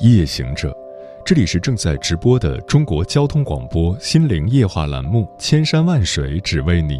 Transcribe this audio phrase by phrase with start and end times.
[0.00, 0.74] 夜行者，
[1.26, 6.94] 这里是正在直播的中国交通广播心灵夜话栏目《千山万水只为你》，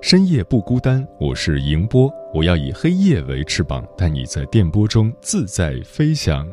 [0.00, 6.44] 深夜不孤单，我是迎波，我要以黑夜为翅膀，带你在电波中自在飞翔。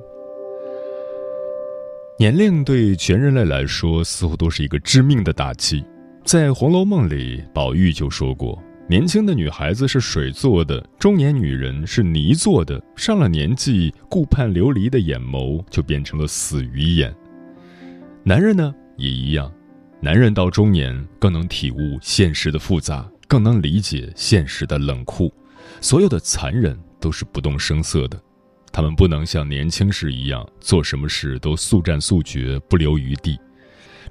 [2.20, 5.84] 年龄对全人类来说，似乎都是一个致命的打击。
[6.24, 8.62] 在《红楼梦》里，宝玉就说过。
[8.90, 12.84] 年轻的女孩子是水做的，中年女人是泥做的。
[12.96, 17.16] 上了年纪，顾盼流离的眼眸就变成了死鱼眼。
[18.24, 19.54] 男人呢也一样，
[20.02, 25.32] 男人到中年更能体悟现实的复杂，更能理解现实的冷酷，
[25.82, 28.20] 所有的残忍都是不动声色的。
[28.72, 33.38] 他们不能像年轻时一样，做什么事都速战速决，不留余地。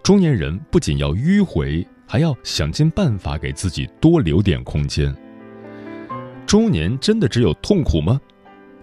[0.05, 1.85] 中年人不仅要迂回。
[2.09, 5.15] 还要想尽办法给自己多留点空间。
[6.47, 8.19] 中年真的只有痛苦吗？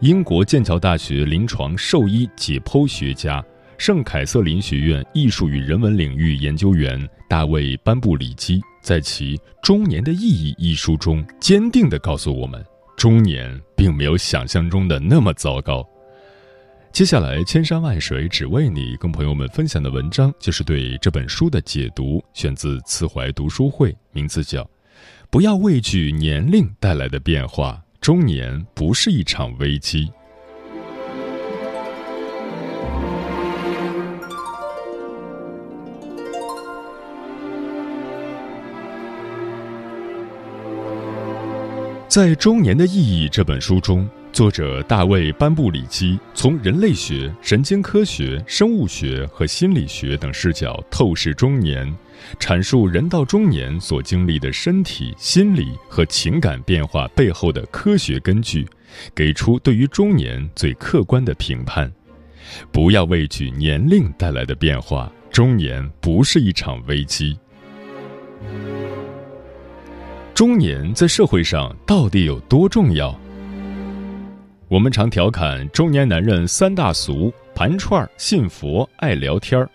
[0.02, 3.44] 英国剑桥大学临床兽医解剖学家、
[3.80, 12.64] 圣凯瑟琳学院艺术与人文领域研究员大卫·班布里基在其《中年的意义》一书中，坚定地告诉我们：
[12.96, 15.84] 中年并没有想象中的那么糟糕。
[16.96, 24.64] 接下来，千山万水只为你，跟朋友们分享的文章就是对这本书的解读，选自慈怀读书会，名字叫
[25.30, 30.06] 《不要畏惧年龄带来的变化，中年不是一场危机》。
[42.08, 44.10] 在《中年的意义》这本书中。
[44.36, 51.90] 作者大卫·班布里基从人类学、神经科学、生物学和心理学等视角透视中年，
[52.38, 58.68] 阐述人到中年所经历的身体、心理和情感变化背后的科学根据，
[59.16, 61.90] 给出对于中年最客观的评判。
[62.74, 67.40] 不要畏惧年龄带来的变化，中年不是一场危机。
[70.34, 73.18] 中年在社会上到底有多重要？
[74.68, 79.70] 我们常调侃中年男人三大俗：盘串、信佛、爱聊天儿。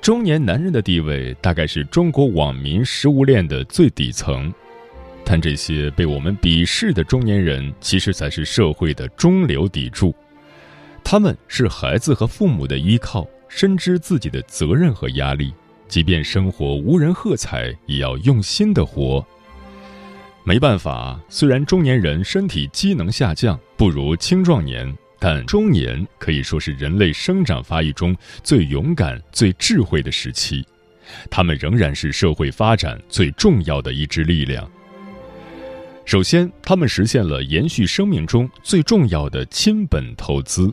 [0.00, 4.52] 中年男人的地位大概是中国网民食物链的最底层，
[5.24, 10.14] 但这些被我们鄙视的中年人，其实才是社会的中流砥柱。
[11.02, 15.52] 他们是孩子和父母的依靠，深知自己的责任和压力，
[15.88, 19.24] 即便生活无人喝彩，也要用心的活。
[20.44, 30.64] 没办法，虽然中年人身体机能下降不如青壮年，但中年可以说是人类生长发育中最勇敢、最智慧的时期。
[31.30, 34.68] 他们仍然是社会发展最重要的一支力量。
[36.06, 40.72] 首先，他们实现了延续生命中最重要的亲本投资。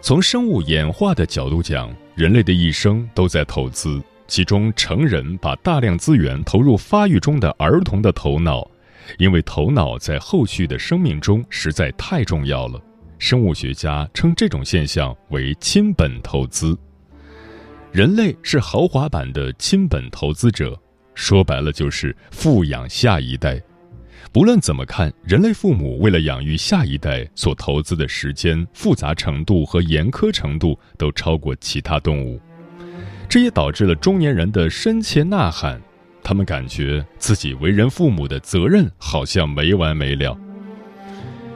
[0.00, 4.00] 从生物演化的角度讲，人类的一生都在投资。
[4.28, 8.70] 其中，成人把大量资源投入发育中的儿童的头脑，
[9.18, 12.80] 因为头脑在后续的生命中实在太重要了。
[13.18, 16.76] 生物学家称这种现象为亲本投资。
[17.92, 20.80] 人类是豪华版的亲本投资者，
[21.14, 23.60] 说白了就是富养下一代。
[24.32, 32.40] 不论怎么看，人类父母为了养育下一代所投资的时间、复杂程度和严苛程度，都超过其他动物。
[33.28, 35.80] 这也导致了中年人的深切呐喊，
[36.22, 40.36] 他们感觉自己为人父母的责任好像没完没了。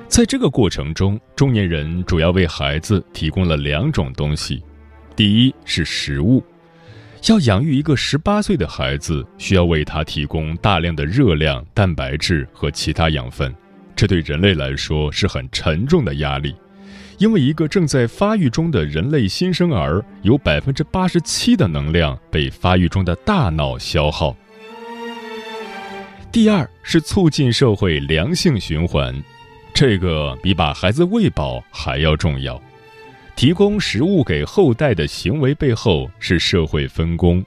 [0.08, 4.62] 在这个过程中，中年人主要为孩子提供了两种东西：
[5.16, 6.44] 第一是食物，
[7.28, 13.53] 要养育一个十八岁的孩子，需要为他提供大量的热量、蛋白质和其他养分，
[13.97, 16.54] 这对人类来说是很沉重的压力。
[17.18, 24.36] 因为一个正在发育中的人类新生儿，有百分之八十七的能量被发育中的大脑消耗。
[26.34, 29.22] 第二是促进社会良性循环，
[29.72, 32.60] 这个比把孩子喂饱还要重要。
[33.36, 37.45] 提供食物给后代的行为背后是社会分工。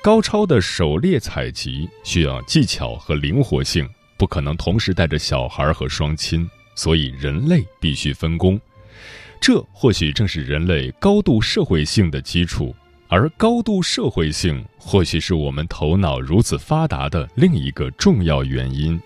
[0.00, 3.86] 高超的狩猎采集需要技巧和灵活性，
[4.16, 8.58] 不可能同时带着小孩和双亲，所以人类必须分工。
[9.38, 12.74] 这或许正是人类高度社会性的基础，
[13.12, 18.98] 而高度社会性或许是我们头脑如此发达的另一个重要原因。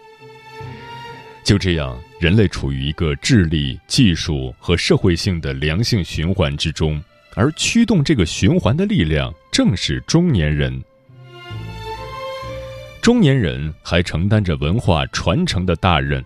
[1.42, 7.02] 就这样，人类处于一个智力、技术和社会性的良性循环之中，
[7.34, 10.84] 而驱动这个循环的力量正是中年人。
[13.00, 16.22] 中年人还承担着文化传承的大任。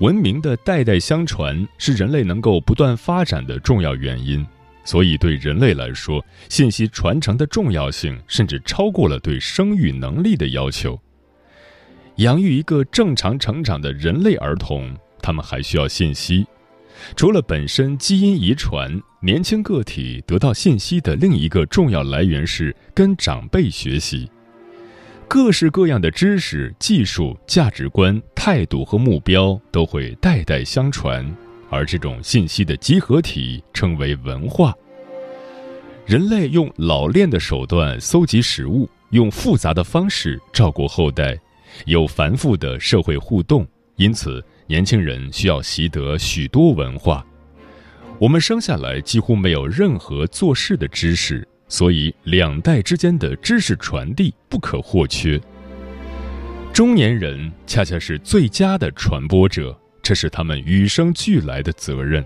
[0.00, 4.44] 文明的代代相传是人类能够不断发展的重要原因，
[4.84, 11.00] 所以对人类来说，信息传承的重要性甚至超过了对生育能力的要求。
[12.16, 16.46] 养育一个正常成长的人类儿童，他们还需要信息。
[17.16, 24.30] 除了本身基因遗传，年轻个体得到信息的另一个重要来源是跟长辈学习。
[25.26, 31.24] 各式各样的知识、技术、价值观、态度和目标都会代代相传，
[31.70, 34.74] 而这种信息的集合体称为文化。
[36.04, 41.38] 人类用老练的手段搜集食物，用复杂的方式照顾后代，
[41.86, 47.24] 有繁复的社会互动，因此年轻人需要习得许多文化。
[48.18, 51.46] 我们生下来几乎没有任何做事的知识。
[51.72, 55.40] 所以，两代之间的知识传递不可或缺。
[56.72, 62.24] 中年人恰恰是最佳的传播者，这是他们与生俱来的责任。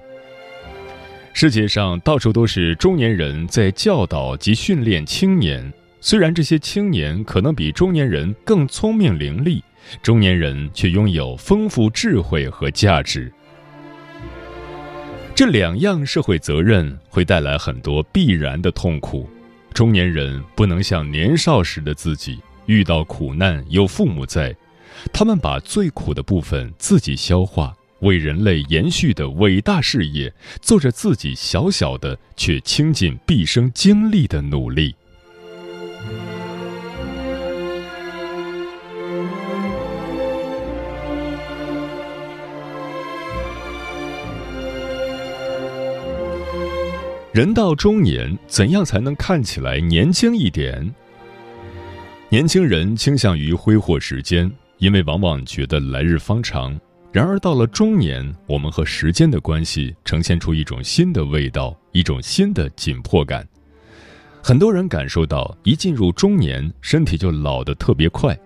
[1.33, 9.61] 世界上到处都是中年人在教导及训练青年，虽然这些青年可能比中年人更聪明伶俐，
[10.01, 13.33] 中年人却拥有丰富智慧和价值。
[15.35, 19.29] 这两样社会责任会带来很多必然的痛苦。
[19.73, 24.55] 中年人不能像年少时的自己，遇到苦难有父母在，
[25.13, 34.95] 他们把最苦的部分自己消化，为人类延续的伟大事业做着自己小小的却倾尽毕生精力的努力。
[47.33, 50.95] 人到中年，怎样才能看起来年轻一点？
[52.29, 54.49] 年轻人倾向于挥霍时间，
[54.85, 56.79] 因为往往觉得来日方长。
[57.11, 63.49] 然而到了中年，我们和时间的关系呈现出一种新的味道，一种新的紧迫感。
[64.43, 68.39] 很多人感受到，一进入中年，身体就老得特别快，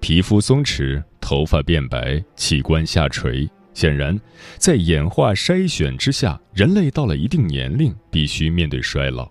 [0.00, 3.48] 皮肤松弛，头发变白，器官下垂。
[3.72, 4.20] 显然，
[4.58, 9.30] 在演化筛选之下，人类到了一定年龄必须面对衰老。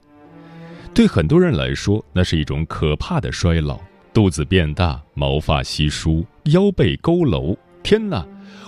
[0.94, 3.82] 对很多人来说，那是一种可怕的衰老：
[4.14, 7.58] 肚子变大，毛发稀疏，腰背佝偻。
[7.82, 8.24] 天哪，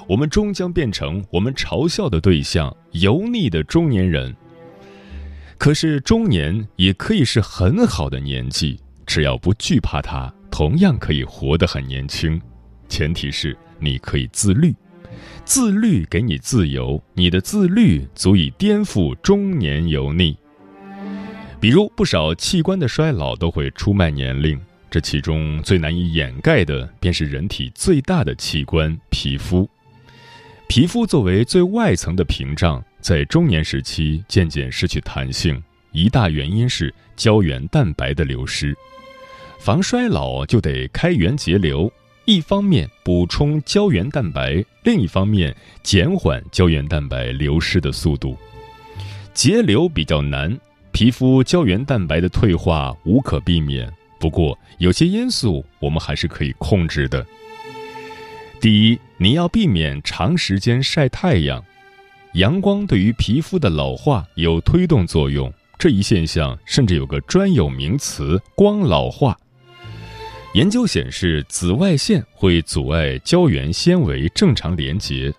[0.08, 4.36] 我们终将变成我们嘲笑的对象——油腻的中年人。
[5.60, 12.42] 可是，中年也可以是很好的年纪，只要不惧怕它，同样可以活得很年轻。
[12.90, 14.76] 前提是你可以自律。
[15.46, 20.36] 自律给你自由，你的自律足以颠覆中年油腻。
[21.60, 24.60] 比如，不少器官的衰老都会出卖年龄，
[24.96, 29.70] 这其中最难以掩盖的便是人体最大的器官——皮肤。
[30.70, 35.62] 皮肤作为最外层的屏障，在中年时期渐渐失去弹性，
[35.92, 38.74] 一大原因是胶原蛋白的流失。
[39.60, 41.92] 防衰老就得开源节流。
[42.24, 48.38] 一方面补充胶原蛋白，另一方面减缓胶原蛋白流失的速度。
[49.34, 50.58] 节流比较难，
[50.94, 53.92] 皮肤胶原蛋白的退化无可避免。
[54.26, 57.24] 不过有些因素我们还是可以控制的。
[58.60, 61.64] 第一，你要避免长时间晒太阳，
[62.34, 65.54] 阳光对于皮肤的老化有推动作用。
[65.78, 69.38] 这一现象甚至有个专有名词——光老化。
[70.56, 75.32] 研究显示，紫外线会阻碍胶原纤维正常连接。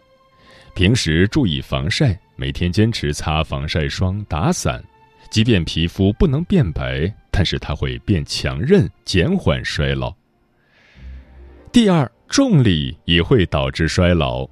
[0.76, 4.80] 平时注意防晒，每天坚持擦防晒霜、打伞。
[5.28, 10.14] 即便皮肤不能变白，但是它会变强韧，减缓衰老。
[11.70, 14.48] 第二，重力也会导致衰老。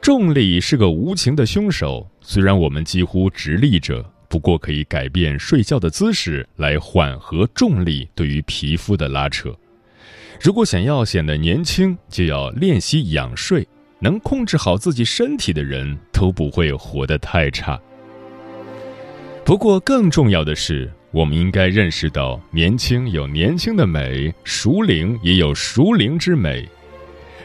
[0.00, 2.08] 重力是个无情的凶手。
[2.20, 4.08] 虽然我们几乎直立着。
[4.28, 9.52] 不过可以改变睡觉的姿势来缓和重力对于皮肤的拉扯。
[10.40, 13.66] 如果想要显得年轻，就要练习仰睡。
[13.98, 17.76] 能控制好自己身体的人都不会活得太差。
[19.44, 26.68] 不过更重要的是，我们应该认识到，年轻有年轻的美，熟龄也有熟龄之美。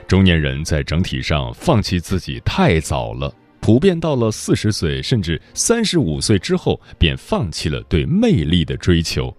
[0.07, 3.33] 中年人在整体上放弃自己太早了。
[3.59, 9.35] 普遍到了四十岁甚至三十五岁之后，便放弃了对魅力的追求，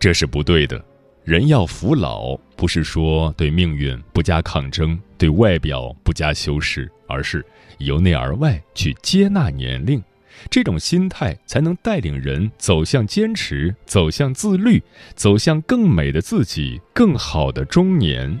[0.00, 0.84] 这是不对的。
[1.22, 7.46] 人要服老，不是说对命运不加抗争，对外表不加修饰，而是
[7.78, 10.02] 由内而外去接纳年龄。
[10.48, 14.82] 这种心态才能带领人走向坚持，走向自律，
[15.14, 18.40] 走向更美的自己，更好的中年。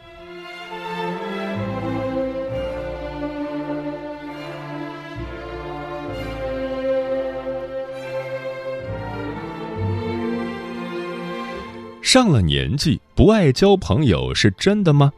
[12.02, 15.12] 上了年纪不爱交朋友是真的吗？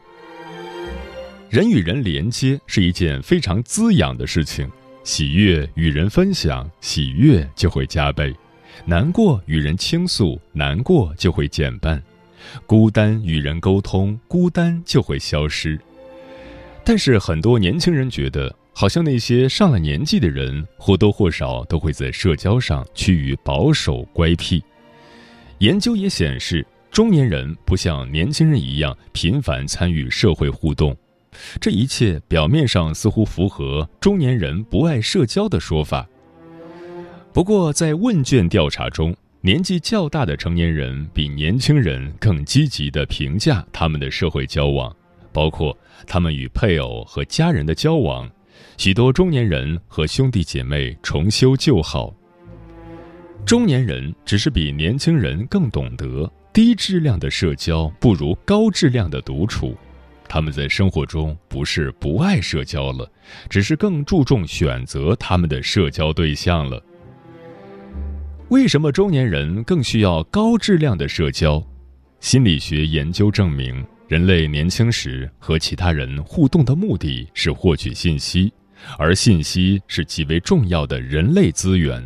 [1.49, 4.71] 人与人连接是一件非常滋养的事情，
[5.04, 8.32] 喜悦与人分享，喜悦就会加倍；
[8.85, 11.99] 难过与人倾诉，难过就会减半；
[12.66, 15.78] 孤单与人沟通，孤单就会消失。
[16.85, 24.62] 但是很多年轻人觉得，好像那些上了年纪的人或多或少都会在社交上趋于保守乖僻。
[25.59, 26.66] 研究也显示。
[26.92, 30.94] 中年人不像年轻人一样频繁参与社会互动，
[31.61, 36.07] 这一切表面上似乎符合中年人不爱社交的说法。
[37.33, 44.95] 不过，在问卷调查中，年纪较大的成年人比年轻人更积极地评价他们的社会交往，
[45.33, 48.31] 包括他们与配偶和家人的交往。
[48.77, 52.15] 许多中年人和兄弟姐妹重修旧好。
[53.45, 56.31] 中年人只是比年轻人更懂得。
[56.53, 59.75] 低质量的社交不如高质量的独处，
[60.33, 63.07] 他们在生活中不是不爱社交了，
[63.51, 66.83] 只是更注重选择他们的社交对象了。
[68.49, 71.62] 为什么中年人更需要高质量的社交？
[72.21, 78.51] 心理学研究证明，人类年轻时和其他人互动的目的是获取信息，
[78.97, 82.03] 而信息是极为重要的人类资源。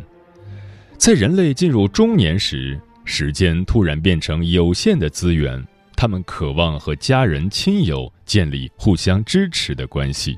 [0.97, 5.65] 在人类进入中年时，时间突然变成有限的资源，
[5.97, 10.37] 他们渴望和家人、亲友建立互相支持的关系，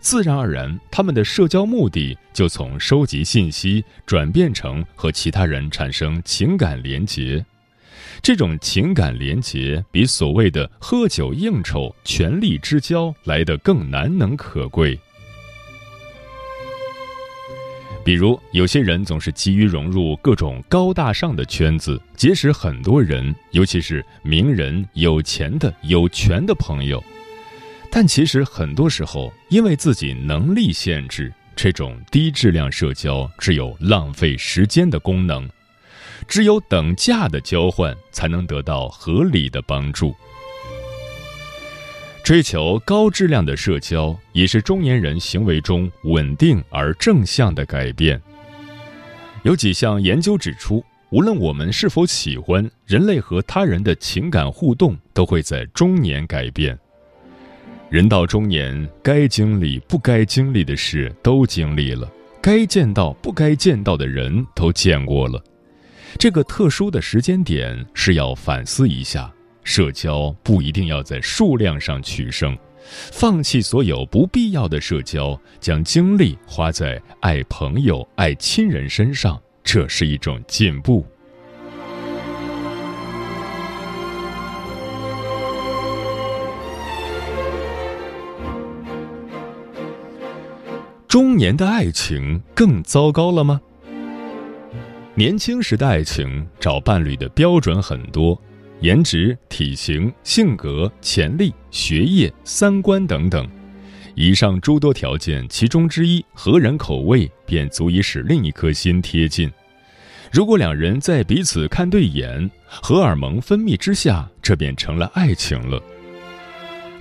[0.00, 7.42] 自然而然，他们的社交目的就从收集信息转变成和其他人产生情感连结。
[8.20, 14.98] 这种情感连结比所谓的喝酒应酬、权力之交来得更难能可贵。
[18.06, 27.02] 比如，有些人总是急于融入各种高大上的圈子，结识很多人，尤其是名人、有钱的、有权的朋友。
[27.90, 35.50] 但其实很多时候，因为自己能力限制，这种低质量社交只有浪费时间的功能。
[36.28, 40.14] 只有等价的交换，才能得到合理的帮助。
[42.26, 48.20] 追求高质量的社交，也是中年人行为中稳定而正向的改变。
[49.44, 56.76] 有几项研究指出，无论我们是否喜欢，人类和他人的情感互动都会在中年改变。
[57.90, 62.10] 人到中年，该经历、不该经历的事都经历了，
[62.42, 65.40] 该见到、不该见到的人都见过了。
[66.18, 69.32] 这个特殊的时间点是要反思一下。
[69.66, 72.56] 社交不一定要在数量上取胜，
[73.10, 81.04] 放弃所有不必要的社交，将精力花在爱朋友、爱亲人身上，这是一种进步。
[91.08, 93.60] 中年的爱情更糟糕了吗？
[95.16, 98.40] 年轻时的爱情，找伴侣的标准很多。
[98.80, 103.48] 颜值、体型、性格、潜力、学业、三观等等，
[104.14, 109.50] 以上诸多条件其中之一合人口味，便足以使另一颗心贴近。
[110.30, 115.82] 如果两人在彼此看对眼，荷尔蒙分泌之下，这便成了爱情了。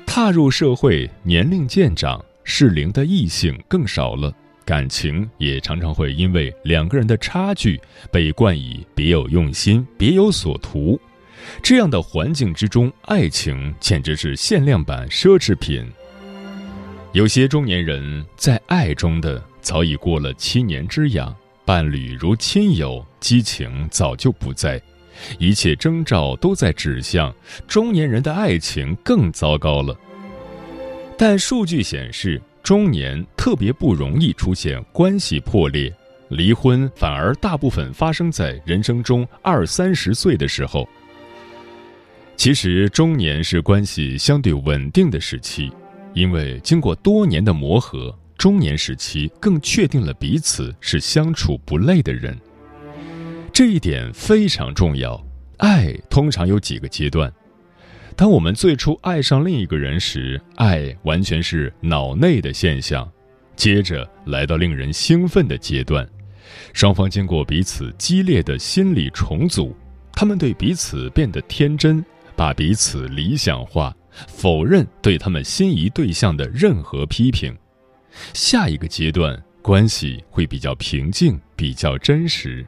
[0.06, 10.98] 踏入社会，年龄渐长，适龄的异性更少了，感情也常常会因为两个人的差距，被冠以别有用心、别有所图。
[11.62, 15.86] 这样的环境之中，爱情简直是限量版奢侈品。
[17.14, 21.34] 有些中年人在爱中的早已过了七年之痒，
[21.64, 24.82] 伴侣如亲友，激情早就不在，
[25.40, 27.34] 一切征兆都在指向
[27.68, 29.98] 中年人的爱情更糟糕了。
[31.18, 35.90] 但数据显示，中年特别不容易出现关系破裂，
[36.28, 40.86] 离婚反而大部分发生在人生中二三十岁的时候。
[42.38, 45.72] 其实，中年是关系相对稳定的时期，
[46.14, 52.38] 因为经过多年的磨合，中年时期更确定了彼此是相处不累的人。
[53.52, 55.20] 这一点非常重要。
[55.58, 57.32] 爱通常有几个阶段。
[58.16, 63.10] 当我们最初爱上另一个人时，爱完全是脑内的现象。
[63.56, 66.08] 接着来到令人兴奋的阶段，
[66.74, 69.74] 双方经过彼此激烈的心理重组，
[70.12, 72.04] 他们对彼此变得天真，
[72.36, 73.96] 把彼此理想化，
[74.28, 77.56] 否认对他们心仪对象的任何批评。
[78.34, 82.66] 下一个阶段，关系会比较平静，比较真实。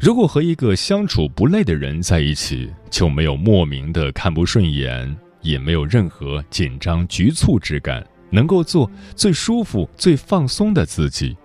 [0.00, 11.36] 如果和一个相处不累的人在一起，就没有莫名的看不顺眼，也没有任何紧张局促之感，能够做最舒服、最放松的自己。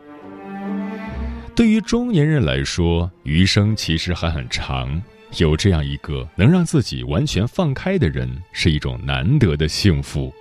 [1.53, 5.01] 对于中年人来说，余生其实还很长，
[5.37, 10.33] 有这样一个能让自己完全放开的人，是一种难得的幸福。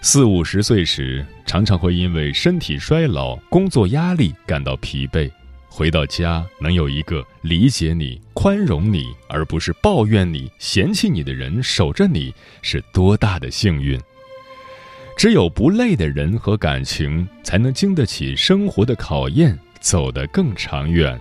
[0.00, 5.30] 四五十岁时，常常会因为身体衰老、工作压力感到疲惫。
[5.68, 14.00] 回到家，能有一个理解你、宽容你，而不是抱怨你、嫌弃你的人守着你，是多大的幸运！
[15.16, 21.20] 只有不累的人和感情，才能经得起生活的考验，走得更长远。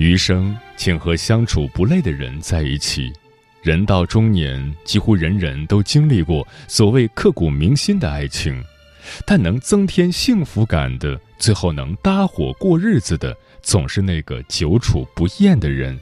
[0.00, 3.12] 余生，请和相处不累的人在一起。
[3.60, 8.64] 人到中年，几乎人人都经历过所谓刻骨铭心的爱情。
[9.26, 16.00] 但能增添幸福感的，最后能搭伙过日子的，总是那个久处不厌的人。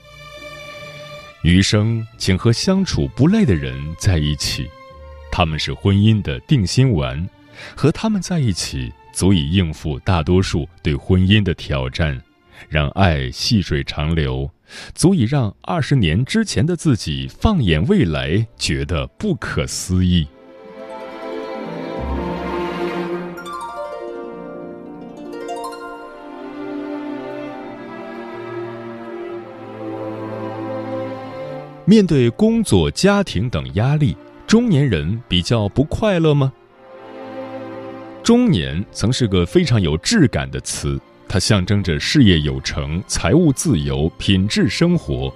[1.42, 4.68] 余生，请和相处不累的人在一起，
[5.32, 7.28] 他们是婚姻的定心丸，
[7.74, 12.20] 和他们在一起，足以应付大多数对婚姻的挑战，
[12.68, 14.50] 让爱细水长流，
[14.94, 20.26] 足以让二十年之前的自己放眼未来，觉得不可思议。
[31.84, 34.14] 面对工作、家庭等压力，
[34.46, 36.52] 中年人比较不快乐吗？
[38.22, 45.32] 中年曾是个非常有质感的词，它象征着事业有成、财务自由、品质生活。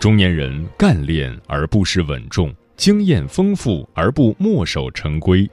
[0.00, 5.48] 中年人干练而不失稳重，经验丰富而不墨守成规，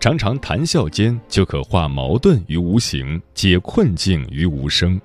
[0.00, 5.00] 常常谈笑间就可化矛盾于无形，解困境于无声。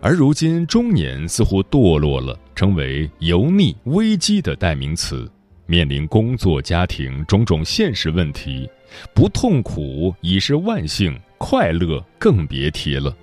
[0.00, 5.30] 而如今，中年似乎堕落了，成为油腻危机的代名词。
[5.66, 8.68] 面临工作、家庭种种现实问题，
[9.14, 13.14] 不痛苦已是万幸，快乐更别提了。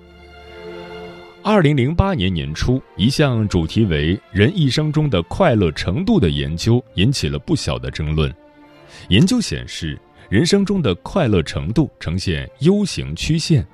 [1.42, 8.32] 二零零八年年初，一项主题为“人一生中的快乐程度”的研究引起了不小的争论。
[9.08, 13.66] 研究显示，人生中的快乐程度呈现 U 型曲线。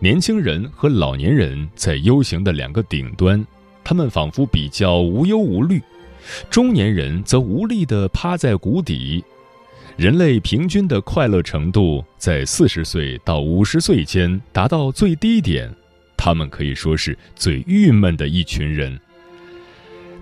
[0.00, 3.46] 年轻人和老年人在 U 型的两个顶端，
[3.84, 5.78] 他们仿佛比较无忧无虑；
[6.48, 9.22] 中年人则无力地趴在谷底。
[9.96, 15.72] 人类平均的快乐程度在四十岁到五十岁间达到最低点，
[16.16, 18.98] 他们可以说是最郁闷的一群人。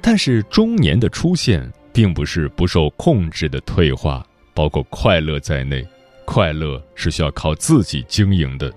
[0.02, 5.86] 但是中年的出现并不是不受控制的退化，包括快乐在内，
[6.26, 8.70] 快乐是需要靠自己经营的。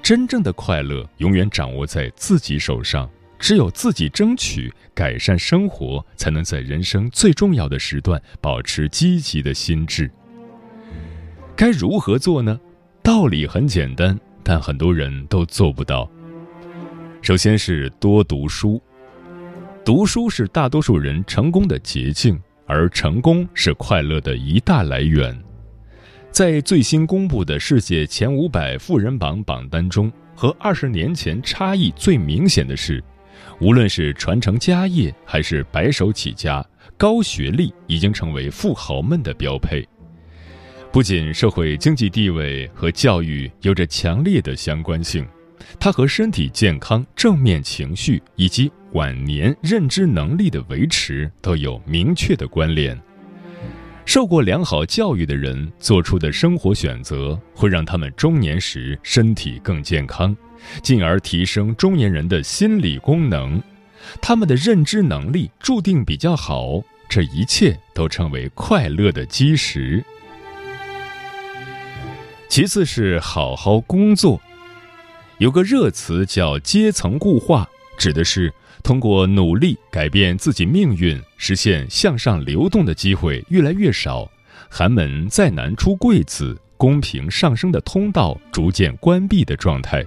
[0.00, 10.08] 真正的快乐永远掌握在自己手上，只有自己争取改善生活，才能在人生最重要的时段保持积极的心智。
[11.56, 12.60] 该如何做呢？
[13.02, 16.06] 道理很简单，但很多人都做不到。
[17.22, 18.80] 首先是多读书，
[19.82, 25.34] 读书是大多数人成功的捷径，而成功是快乐的一大来源。
[26.30, 33.02] 在最新公布的世界前五百富人榜榜单中，和二十年前差异最明显的是，
[33.62, 36.62] 无论是传承家业还是白手起家，
[36.98, 39.88] 高学历已经成为富豪们的标配。
[40.96, 45.26] 不仅社会经济地位和教育有着强烈的相关性，
[45.78, 52.98] 它和身体健康、正面情绪以及晚年认知能力的维持都有明确的关联。
[54.06, 60.34] 受过良好教育的人做出的生活选择，会让他们中年时身体更健康，
[60.82, 63.62] 进而提升中年人的心理功能。
[64.22, 70.02] 他们的认知能力注定比较好，这一切都成为快乐的基石。
[72.48, 74.40] 其次是好好工作，
[75.38, 78.52] 有个热词叫阶层固化，指的是。
[78.82, 84.30] 通过努力改变自己命运、实现向上流动的机会越来越少，
[84.68, 90.04] 寒门再难出贵子，公平上升的通道逐渐关闭的状态。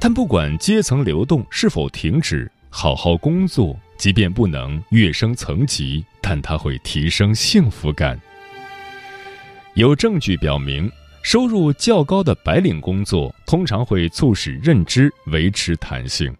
[0.00, 8.20] 但不管阶层流动是否停止，好好工作，即便不能跃升层级，但它会提升幸福感。
[9.74, 10.90] 有证据表明，
[11.22, 16.34] 收入较高的白领工作通常会促使认知维持弹性，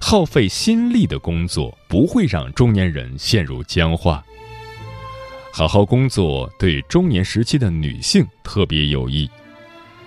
[0.00, 4.22] 耗费心力的工作不会让中年人陷入僵化。
[5.52, 9.30] 好好工作对中年时期的女性特别有益。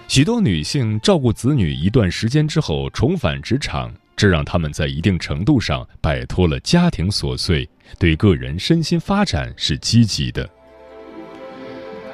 [0.10, 10.50] 许多女性照顾子女一段时间之后重返职场，这让她们在一定程度上摆脱了家庭琐碎，对个人身心发展是积极的。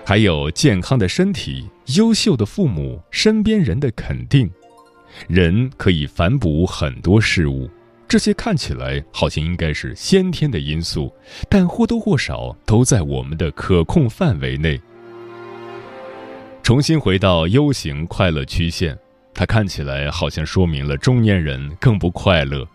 [0.05, 4.49] 还有健康的身体、优秀的父母、身边人的肯定，
[5.27, 7.69] 人可以反哺很多事物，
[8.07, 11.13] 这些看起来好像应该是先天的因素，
[11.49, 14.79] 但或多或少都在我们的可控范围内。
[16.61, 18.97] 重新回到 U 型快乐曲线，
[19.33, 22.65] 它看起来好像说明了中年人更不快乐，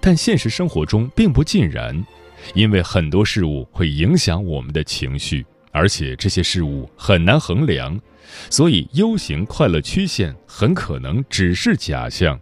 [0.00, 2.06] 但现实生活中并不尽然，
[2.54, 8.00] 因为很多事物会影响我们的情绪，而且这些事物很难衡量，
[8.50, 12.40] 所以 U 型快乐曲线很可能只是假象。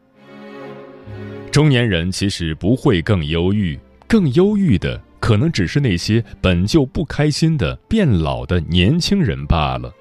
[1.50, 9.92] 中年人其实不会更忧郁，更忧郁的可能只是那些本就不开心的变老的年轻人罢了。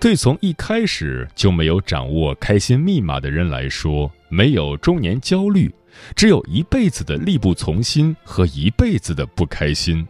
[0.00, 5.72] 对从一开始就没有掌握开心密码的人来说，没有中年焦虑，
[6.16, 10.04] 只有一辈子的力不从心和一辈子的不开心。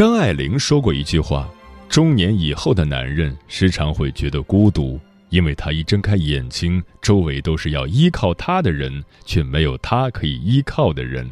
[0.00, 1.46] 张爱玲说过一句话
[1.86, 11.30] ：“中年以后的男人时常会觉得孤独。”因为他一睁开眼睛，周围都是要依靠他的人，却没有他可以依靠的人。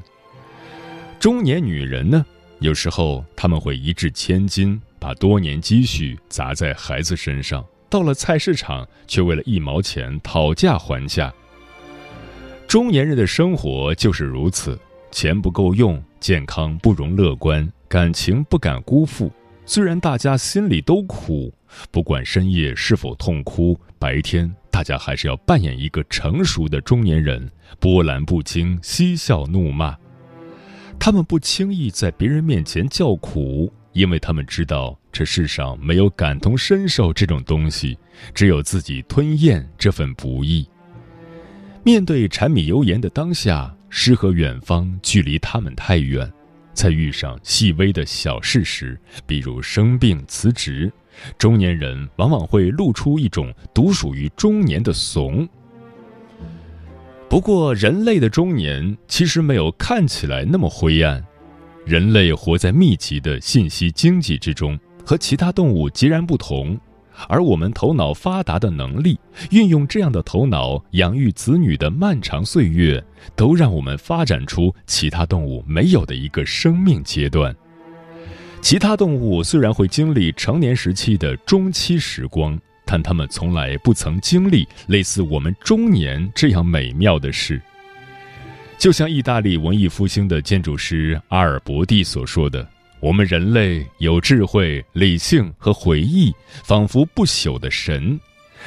[1.18, 2.22] 中年女人呢，
[2.58, 11.32] 有时候他们会一掷千金，把多年积蓄砸在孩子身上，到了菜市场却为了一毛钱讨价还价。
[12.66, 14.78] 中年人的生活就是如此，
[15.10, 19.32] 钱不够用，健康不容乐观，感情不敢辜负。
[19.64, 21.52] 虽然大家心里都苦。
[21.90, 27.46] 不管深夜是否痛哭，白天大家还是要扮演一个成熟的中年人，
[27.78, 29.94] 波澜不惊，嬉笑怒骂。
[30.98, 37.98] 他们不轻易在别人面前叫苦，因为他们知道这世上没有感同身受这种东西，
[38.32, 40.66] 只有自己吞咽这份不易。
[41.84, 46.32] 面对柴米油盐的当下，诗和远方距离他们太远。
[46.78, 50.92] 在遇上细微的小事时，比如生病、辞职。
[51.36, 55.48] 中年人往往会露出一种独属于中年的怂。
[57.28, 61.20] 不过，人类的中年其实没有看起来那么灰暗。
[61.84, 66.78] 人类活在密集的信息经济之中，和其他动物截然不同。
[67.28, 69.18] 而我们头脑发达的能力，
[69.50, 73.02] 运用这样的头脑养育子女的漫长岁月，
[73.34, 77.54] 都让我们发展出其他动物没有的一个生命阶段。
[78.60, 87.60] 其他动物虽然会经历成年时期的中期时光，但它们从来不曾经历类似我们中年这样美妙的事。
[88.78, 92.66] 就像意大利文艺复兴的建筑师阿尔伯蒂所说的
[93.00, 96.34] ：“我们人类有智慧、理性和回忆，
[96.64, 98.18] 仿佛不朽的神。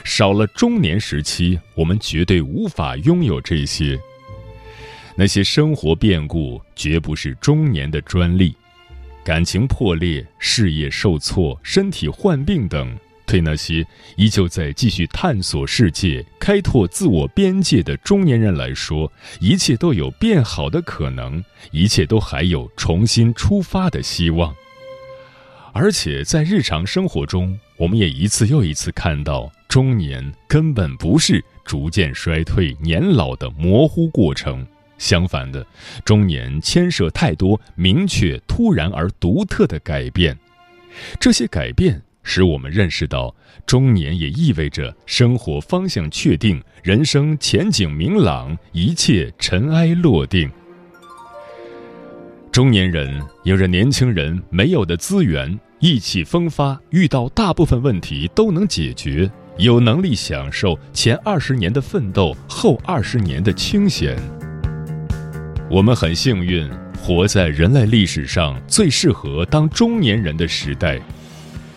[0.03, 3.99] 少了中年时期，我们绝对无法拥有这些。
[5.15, 8.55] 那些生活变故绝不是中年的专利。”
[9.23, 12.97] 感情破裂、事业受挫、身体患病等，
[13.31, 21.41] 对那些依旧在继续探索世界、开拓自我边界的中年人来说，一切都有变好的可能，
[21.71, 24.53] 一切都还有重新出发的希望。
[25.71, 34.67] 而且在日常生活中，我们也一次又一次看到，中年根本不是逐渐衰退、年老的模糊过程。
[34.97, 35.65] 相反的，
[36.03, 40.37] 中年牵涉太多明确、突然而独特的改变，
[41.17, 50.49] 这些改变使我们认识到，中年也意味着生活方向确定，人生前景明朗，一切尘埃落定。
[52.51, 64.17] 中年人有着年轻人没有的资源，意气风发，遇到大部分问题都能解决，有能力享受前二十年的奋斗，后二十年的清闲。
[65.69, 66.69] 我们很幸运，
[67.01, 70.99] 活在人类历史上最适合当中年人的时代。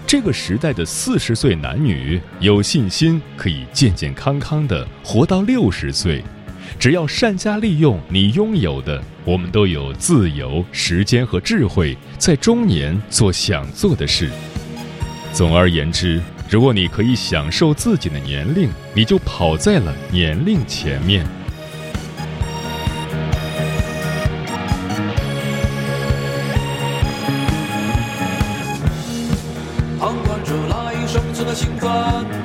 [0.07, 6.23] 这个时代的四十岁男女有信心可以健健康康的活到六十岁。
[6.79, 14.31] 只要善加利用你拥有的我们都有自由时间和智慧在中年做想做的事。
[15.33, 21.44] 总而言之如果你可以享受自己的年龄你就跑在了年龄前面。
[31.81, 32.44] Con.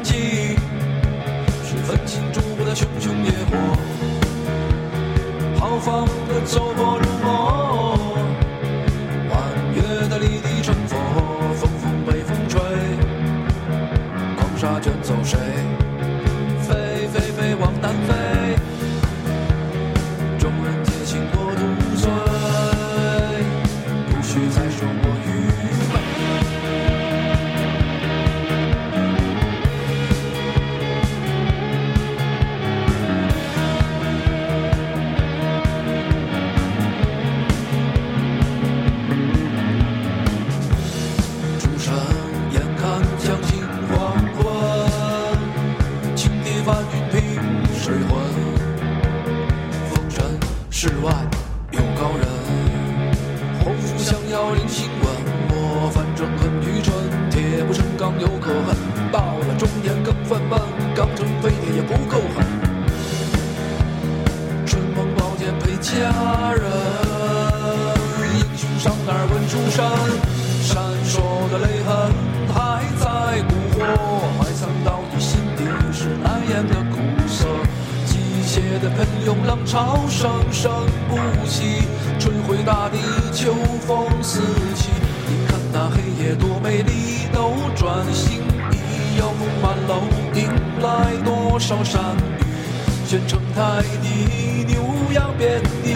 [91.60, 94.82] 烧山芋，建成太低，牛
[95.14, 95.94] 羊遍地，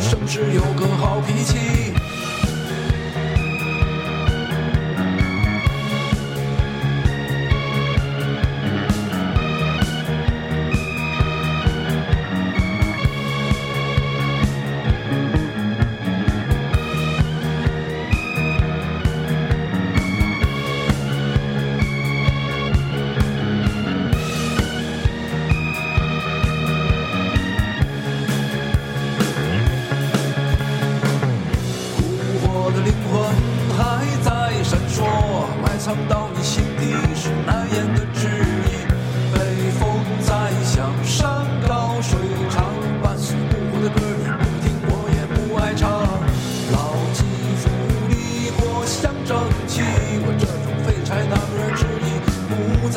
[0.00, 1.85] 生时有个好脾气。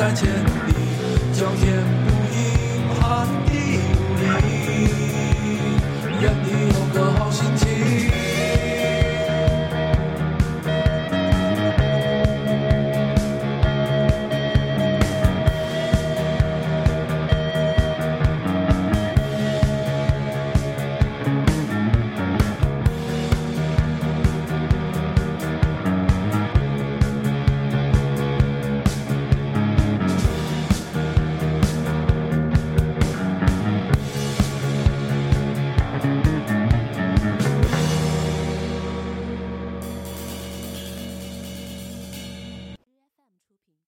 [0.00, 0.30] 再见，
[0.66, 1.99] 你耀眼。